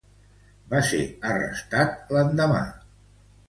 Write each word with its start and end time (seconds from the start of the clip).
Va 0.71 0.79
ser 0.87 1.03
arrestat 1.33 2.13
l'endemà. 2.19 2.67